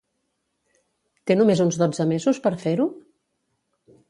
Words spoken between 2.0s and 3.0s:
mesos per fer-ho?